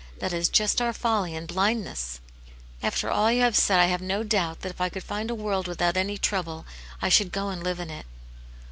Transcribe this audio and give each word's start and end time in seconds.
That 0.17 0.33
is 0.33 0.49
just 0.49 0.81
our 0.81 0.93
folly 0.93 1.35
and 1.35 1.47
blindness." 1.47 2.21
"After 2.81 3.11
all 3.11 3.31
you 3.31 3.41
have 3.41 3.55
said 3.55 3.79
I 3.79 3.85
have 3.85 4.01
no 4.01 4.23
doubt 4.23 4.61
that 4.61 4.71
if 4.71 4.81
I 4.81 4.89
could 4.89 5.03
find 5.03 5.29
a 5.29 5.35
world 5.35 5.67
without 5.67 5.95
any 5.95 6.17
trouble, 6.17 6.65
I 7.03 7.09
should 7.09 7.31
go 7.31 7.49
and 7.49 7.61
live 7.61 7.79
in 7.79 7.91
it." 7.91 8.07